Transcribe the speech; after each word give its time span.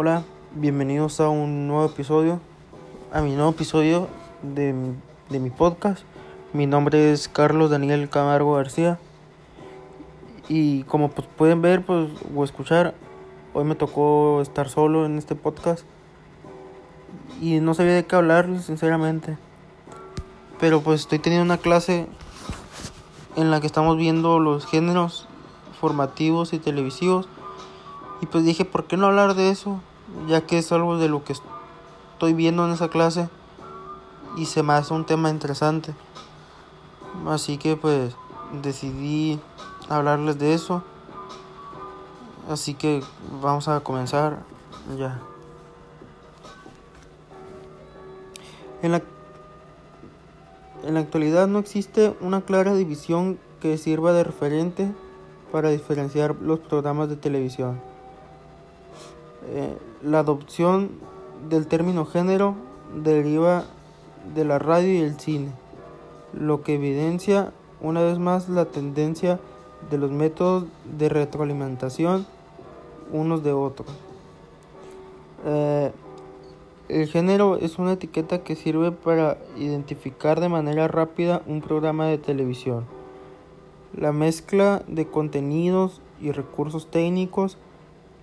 Hola, 0.00 0.22
bienvenidos 0.54 1.18
a 1.18 1.28
un 1.28 1.66
nuevo 1.66 1.84
episodio, 1.84 2.40
a 3.12 3.20
mi 3.20 3.34
nuevo 3.34 3.50
episodio 3.50 4.06
de, 4.42 4.72
de 5.28 5.40
mi 5.40 5.50
podcast. 5.50 6.04
Mi 6.52 6.68
nombre 6.68 7.10
es 7.10 7.26
Carlos 7.26 7.70
Daniel 7.70 8.08
Camargo 8.08 8.54
García 8.54 9.00
y 10.48 10.84
como 10.84 11.10
pues 11.10 11.26
pueden 11.36 11.62
ver 11.62 11.84
pues, 11.84 12.10
o 12.32 12.44
escuchar, 12.44 12.94
hoy 13.54 13.64
me 13.64 13.74
tocó 13.74 14.40
estar 14.40 14.68
solo 14.68 15.04
en 15.04 15.18
este 15.18 15.34
podcast 15.34 15.84
y 17.40 17.58
no 17.58 17.74
sabía 17.74 17.94
de 17.94 18.06
qué 18.06 18.14
hablar 18.14 18.46
sinceramente. 18.62 19.36
Pero 20.60 20.80
pues 20.80 21.00
estoy 21.00 21.18
teniendo 21.18 21.44
una 21.44 21.58
clase 21.58 22.06
en 23.34 23.50
la 23.50 23.60
que 23.60 23.66
estamos 23.66 23.96
viendo 23.96 24.38
los 24.38 24.64
géneros 24.64 25.26
formativos 25.80 26.52
y 26.52 26.60
televisivos 26.60 27.28
y 28.20 28.26
pues 28.26 28.44
dije, 28.44 28.64
¿por 28.64 28.84
qué 28.84 28.96
no 28.96 29.06
hablar 29.06 29.34
de 29.34 29.50
eso? 29.50 29.80
Ya 30.26 30.40
que 30.46 30.58
es 30.58 30.72
algo 30.72 30.98
de 30.98 31.08
lo 31.08 31.24
que 31.24 31.34
estoy 31.34 32.32
viendo 32.32 32.66
en 32.66 32.72
esa 32.72 32.88
clase 32.88 33.28
y 34.36 34.46
se 34.46 34.62
me 34.62 34.72
hace 34.72 34.92
un 34.94 35.04
tema 35.04 35.30
interesante. 35.30 35.94
Así 37.26 37.58
que 37.58 37.76
pues 37.76 38.14
decidí 38.62 39.40
hablarles 39.88 40.38
de 40.38 40.54
eso. 40.54 40.82
Así 42.48 42.74
que 42.74 43.02
vamos 43.42 43.68
a 43.68 43.80
comenzar 43.80 44.38
ya. 44.98 45.20
En 48.80 48.92
la, 48.92 49.02
en 50.84 50.94
la 50.94 51.00
actualidad 51.00 51.46
no 51.46 51.58
existe 51.58 52.16
una 52.20 52.40
clara 52.42 52.74
división 52.74 53.38
que 53.60 53.76
sirva 53.76 54.12
de 54.12 54.24
referente 54.24 54.92
para 55.50 55.70
diferenciar 55.70 56.36
los 56.36 56.60
programas 56.60 57.08
de 57.08 57.16
televisión. 57.16 57.80
La 60.02 60.20
adopción 60.20 60.90
del 61.48 61.66
término 61.66 62.04
género 62.04 62.54
deriva 63.02 63.64
de 64.34 64.44
la 64.44 64.58
radio 64.58 64.92
y 64.92 64.98
el 64.98 65.18
cine, 65.18 65.52
lo 66.32 66.62
que 66.62 66.74
evidencia 66.74 67.52
una 67.80 68.02
vez 68.02 68.18
más 68.18 68.48
la 68.48 68.66
tendencia 68.66 69.38
de 69.90 69.98
los 69.98 70.10
métodos 70.10 70.64
de 70.98 71.08
retroalimentación 71.08 72.26
unos 73.12 73.42
de 73.42 73.52
otros. 73.52 73.88
Eh, 75.46 75.92
el 76.88 77.06
género 77.06 77.56
es 77.56 77.78
una 77.78 77.92
etiqueta 77.92 78.42
que 78.42 78.56
sirve 78.56 78.92
para 78.92 79.38
identificar 79.56 80.40
de 80.40 80.48
manera 80.48 80.88
rápida 80.88 81.42
un 81.46 81.60
programa 81.60 82.06
de 82.06 82.18
televisión. 82.18 82.86
La 83.96 84.12
mezcla 84.12 84.82
de 84.86 85.06
contenidos 85.06 86.00
y 86.20 86.32
recursos 86.32 86.90
técnicos 86.90 87.58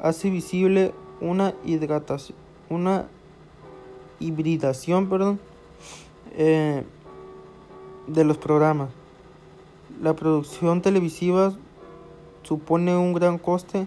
hace 0.00 0.30
visible 0.30 0.92
una 1.22 1.54
hidratación, 1.64 2.36
una 2.68 3.06
hibridación, 4.18 5.08
perdón, 5.08 5.40
eh, 6.32 6.84
de 8.06 8.24
los 8.24 8.36
programas. 8.36 8.90
La 10.02 10.14
producción 10.14 10.82
televisiva 10.82 11.54
supone 12.42 12.96
un 12.96 13.14
gran 13.14 13.38
coste 13.38 13.86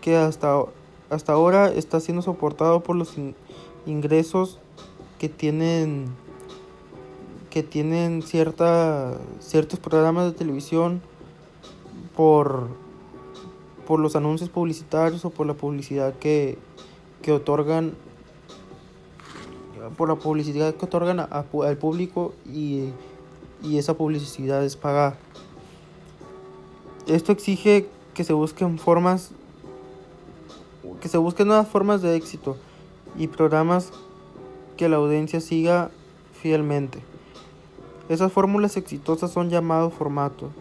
que 0.00 0.16
hasta, 0.16 0.64
hasta 1.10 1.32
ahora 1.32 1.68
está 1.68 2.00
siendo 2.00 2.22
soportado 2.22 2.82
por 2.82 2.96
los 2.96 3.14
ingresos 3.86 4.58
que 5.18 5.28
tienen 5.28 6.06
que 7.50 7.64
tienen 7.64 8.22
cierta, 8.22 9.18
ciertos 9.40 9.80
programas 9.80 10.26
de 10.26 10.38
televisión 10.38 11.02
por 12.16 12.68
por 13.90 13.98
los 13.98 14.14
anuncios 14.14 14.48
publicitarios 14.48 15.24
o 15.24 15.30
por 15.30 15.48
la 15.48 15.54
publicidad 15.54 16.14
que, 16.14 16.56
que 17.22 17.32
otorgan 17.32 17.94
por 19.96 20.08
la 20.08 20.14
publicidad 20.14 20.72
que 20.76 20.84
otorgan 20.84 21.18
al 21.18 21.76
público 21.76 22.32
y, 22.46 22.90
y 23.64 23.78
esa 23.78 23.94
publicidad 23.94 24.64
es 24.64 24.76
pagada. 24.76 25.16
Esto 27.08 27.32
exige 27.32 27.88
que 28.14 28.22
se 28.22 28.32
busquen 28.32 28.78
formas 28.78 29.32
que 31.00 31.08
se 31.08 31.18
busquen 31.18 31.48
nuevas 31.48 31.66
formas 31.66 32.00
de 32.00 32.14
éxito 32.14 32.56
y 33.18 33.26
programas 33.26 33.90
que 34.76 34.88
la 34.88 34.98
audiencia 34.98 35.40
siga 35.40 35.90
fielmente. 36.32 37.00
Esas 38.08 38.30
fórmulas 38.30 38.76
exitosas 38.76 39.32
son 39.32 39.50
llamados 39.50 39.92
formatos. 39.92 40.52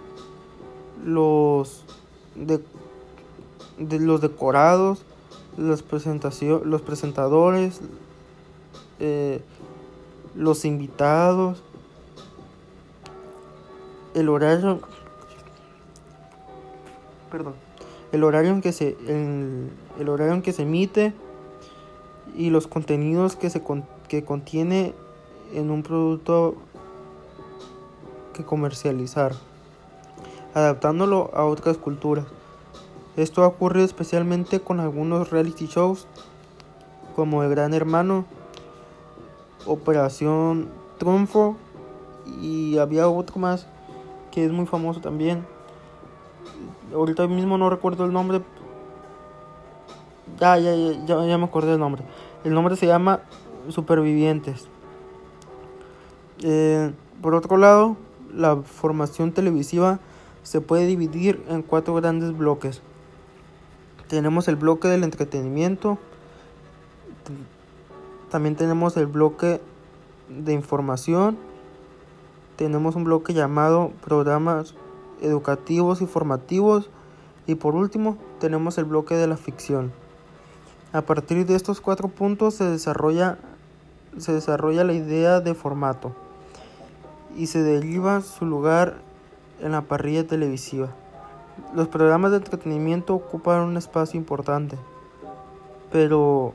Los 1.05 1.83
de 2.33 2.59
de 3.79 3.99
los 3.99 4.21
decorados, 4.21 5.03
las 5.57 5.83
los 6.63 6.81
presentadores, 6.81 7.81
eh, 8.99 9.41
los 10.35 10.65
invitados, 10.65 11.63
el 14.13 14.29
horario, 14.29 14.81
perdón, 17.31 17.53
el 18.11 18.23
horario 18.23 18.51
en 18.51 18.61
que 18.61 18.71
se, 18.71 18.97
el, 19.07 19.69
el 19.99 20.09
horario 20.09 20.33
en 20.33 20.41
que 20.41 20.53
se 20.53 20.63
emite 20.63 21.13
y 22.35 22.49
los 22.49 22.67
contenidos 22.67 23.35
que 23.35 23.49
se 23.49 23.63
que 24.07 24.23
contiene 24.23 24.93
en 25.53 25.71
un 25.71 25.83
producto 25.83 26.55
que 28.33 28.43
comercializar, 28.43 29.33
adaptándolo 30.53 31.31
a 31.33 31.45
otras 31.45 31.77
culturas. 31.77 32.25
Esto 33.19 33.43
ha 33.43 33.47
ocurrido 33.47 33.85
especialmente 33.85 34.61
con 34.61 34.79
algunos 34.79 35.29
reality 35.29 35.67
shows 35.67 36.07
como 37.17 37.43
El 37.43 37.49
Gran 37.49 37.73
Hermano, 37.73 38.23
Operación 39.65 40.69
Triunfo 40.99 41.57
y 42.41 42.77
había 42.77 43.09
otro 43.09 43.37
más 43.37 43.67
que 44.31 44.45
es 44.45 44.53
muy 44.53 44.67
famoso 44.67 45.01
también. 45.01 45.45
Ahorita 46.93 47.27
mismo 47.27 47.57
no 47.57 47.69
recuerdo 47.69 48.05
el 48.05 48.13
nombre. 48.13 48.41
Ya, 50.39 50.57
ya, 50.57 50.73
ya, 51.05 51.25
ya 51.25 51.37
me 51.37 51.43
acordé 51.43 51.71
del 51.71 51.79
nombre. 51.81 52.03
El 52.45 52.53
nombre 52.53 52.77
se 52.77 52.87
llama 52.87 53.19
Supervivientes. 53.67 54.69
Eh, 56.41 56.93
por 57.21 57.35
otro 57.35 57.57
lado, 57.57 57.97
la 58.33 58.55
formación 58.55 59.33
televisiva 59.33 59.99
se 60.43 60.61
puede 60.61 60.85
dividir 60.85 61.43
en 61.49 61.63
cuatro 61.63 61.95
grandes 61.95 62.37
bloques 62.37 62.81
tenemos 64.09 64.47
el 64.47 64.55
bloque 64.55 64.87
del 64.87 65.03
entretenimiento, 65.03 65.99
también 68.31 68.55
tenemos 68.55 68.97
el 68.97 69.05
bloque 69.05 69.61
de 70.27 70.51
información, 70.53 71.37
tenemos 72.55 72.95
un 72.95 73.03
bloque 73.03 73.33
llamado 73.33 73.91
programas 74.03 74.73
educativos 75.21 76.01
y 76.01 76.07
formativos 76.07 76.89
y 77.45 77.55
por 77.55 77.75
último 77.75 78.17
tenemos 78.39 78.79
el 78.79 78.85
bloque 78.85 79.13
de 79.13 79.27
la 79.27 79.37
ficción. 79.37 79.91
A 80.91 81.01
partir 81.01 81.45
de 81.45 81.55
estos 81.55 81.79
cuatro 81.79 82.07
puntos 82.07 82.55
se 82.55 82.63
desarrolla, 82.63 83.37
se 84.17 84.33
desarrolla 84.33 84.83
la 84.83 84.93
idea 84.93 85.39
de 85.39 85.53
formato 85.53 86.15
y 87.37 87.45
se 87.45 87.61
deriva 87.61 88.21
su 88.21 88.45
lugar 88.45 88.95
en 89.61 89.71
la 89.71 89.83
parrilla 89.83 90.25
televisiva. 90.25 90.89
Los 91.73 91.87
programas 91.87 92.31
de 92.31 92.37
entretenimiento 92.37 93.13
ocupan 93.13 93.61
un 93.61 93.77
espacio 93.77 94.19
importante, 94.19 94.77
pero 95.91 96.53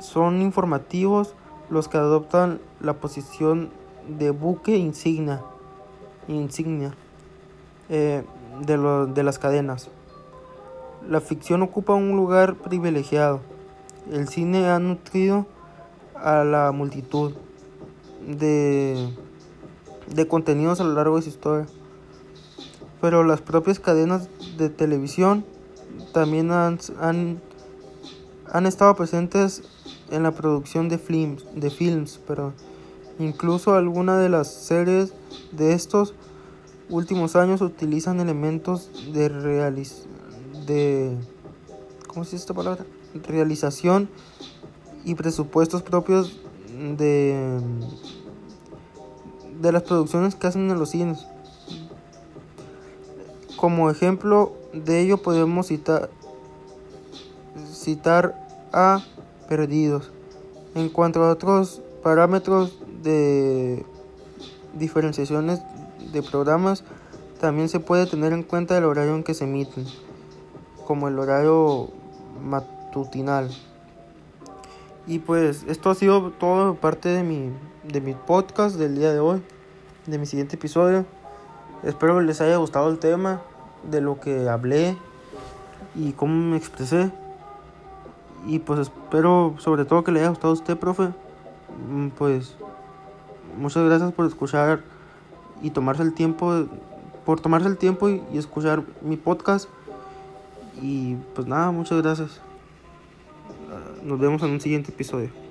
son 0.00 0.42
informativos 0.42 1.34
los 1.70 1.88
que 1.88 1.96
adoptan 1.96 2.60
la 2.80 2.94
posición 2.94 3.70
de 4.08 4.30
buque 4.30 4.76
insignia, 4.76 5.42
insignia 6.28 6.94
eh, 7.88 8.24
de, 8.60 9.06
de 9.14 9.22
las 9.22 9.38
cadenas. 9.38 9.90
La 11.08 11.20
ficción 11.20 11.62
ocupa 11.62 11.94
un 11.94 12.16
lugar 12.16 12.54
privilegiado. 12.56 13.40
El 14.10 14.28
cine 14.28 14.68
ha 14.68 14.78
nutrido 14.78 15.46
a 16.14 16.44
la 16.44 16.72
multitud 16.72 17.32
de, 18.26 19.12
de 20.14 20.28
contenidos 20.28 20.80
a 20.80 20.84
lo 20.84 20.94
largo 20.94 21.16
de 21.16 21.22
su 21.22 21.28
historia 21.30 21.66
pero 23.02 23.24
las 23.24 23.40
propias 23.40 23.80
cadenas 23.80 24.28
de 24.56 24.70
televisión 24.70 25.44
también 26.12 26.52
han, 26.52 26.78
han, 27.00 28.66
estado 28.66 28.94
presentes 28.94 29.64
en 30.12 30.22
la 30.22 30.30
producción 30.30 30.88
de 30.88 30.98
films, 30.98 31.44
de 31.56 31.68
films 31.70 32.20
pero 32.28 32.52
incluso 33.18 33.74
algunas 33.74 34.22
de 34.22 34.28
las 34.28 34.46
series 34.54 35.12
de 35.50 35.72
estos 35.72 36.14
últimos 36.88 37.34
años 37.34 37.60
utilizan 37.60 38.20
elementos 38.20 38.88
de 39.12 39.28
realiz 39.28 40.04
de 40.68 41.16
¿cómo 42.06 42.24
se 42.24 42.36
dice 42.36 42.44
esta 42.44 42.54
palabra? 42.54 42.86
realización 43.26 44.08
y 45.04 45.16
presupuestos 45.16 45.82
propios 45.82 46.38
de 46.96 47.58
de 49.60 49.72
las 49.72 49.82
producciones 49.82 50.36
que 50.36 50.46
hacen 50.46 50.70
en 50.70 50.78
los 50.78 50.90
cines 50.90 51.26
como 53.62 53.90
ejemplo 53.90 54.54
de 54.72 54.98
ello 54.98 55.18
podemos 55.18 55.68
citar, 55.68 56.10
citar 57.72 58.34
a 58.72 59.04
perdidos. 59.48 60.10
En 60.74 60.88
cuanto 60.88 61.22
a 61.22 61.30
otros 61.30 61.80
parámetros 62.02 62.76
de 63.04 63.86
diferenciaciones 64.74 65.60
de 66.12 66.24
programas, 66.24 66.82
también 67.40 67.68
se 67.68 67.78
puede 67.78 68.06
tener 68.06 68.32
en 68.32 68.42
cuenta 68.42 68.76
el 68.76 68.82
horario 68.82 69.14
en 69.14 69.22
que 69.22 69.32
se 69.32 69.44
emiten, 69.44 69.86
como 70.84 71.06
el 71.06 71.16
horario 71.20 71.88
matutinal. 72.42 73.48
Y 75.06 75.20
pues 75.20 75.62
esto 75.68 75.88
ha 75.88 75.94
sido 75.94 76.32
todo 76.32 76.74
parte 76.74 77.10
de 77.10 77.22
mi, 77.22 77.52
de 77.84 78.00
mi 78.00 78.14
podcast 78.14 78.74
del 78.74 78.96
día 78.96 79.12
de 79.12 79.20
hoy, 79.20 79.40
de 80.06 80.18
mi 80.18 80.26
siguiente 80.26 80.56
episodio. 80.56 81.06
Espero 81.84 82.20
les 82.20 82.40
haya 82.40 82.56
gustado 82.56 82.90
el 82.90 82.98
tema, 82.98 83.40
de 83.90 84.00
lo 84.00 84.20
que 84.20 84.48
hablé 84.48 84.96
y 85.94 86.12
cómo 86.12 86.34
me 86.34 86.56
expresé. 86.56 87.10
Y 88.46 88.58
pues 88.58 88.80
espero 88.80 89.54
sobre 89.58 89.84
todo 89.84 90.04
que 90.04 90.12
le 90.12 90.20
haya 90.20 90.30
gustado 90.30 90.50
a 90.50 90.54
usted, 90.54 90.76
profe. 90.76 91.10
Mm, 91.88 92.08
pues 92.08 92.56
muchas 93.58 93.84
gracias 93.84 94.12
por 94.12 94.26
escuchar 94.26 94.82
y 95.62 95.70
tomarse 95.70 96.02
el 96.02 96.12
tiempo, 96.12 96.66
por 97.24 97.40
tomarse 97.40 97.68
el 97.68 97.78
tiempo 97.78 98.08
y, 98.08 98.22
y 98.32 98.38
escuchar 98.38 98.82
mi 99.00 99.16
podcast. 99.16 99.68
Y 100.80 101.14
pues 101.34 101.46
nada, 101.46 101.70
muchas 101.70 102.02
gracias. 102.02 102.40
Nos 104.02 104.18
vemos 104.18 104.42
en 104.42 104.50
un 104.50 104.60
siguiente 104.60 104.90
episodio. 104.90 105.41